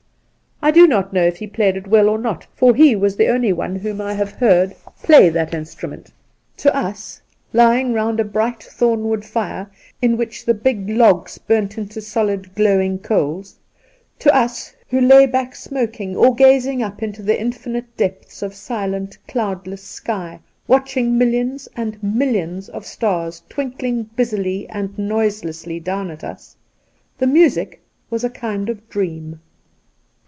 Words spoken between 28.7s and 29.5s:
dream.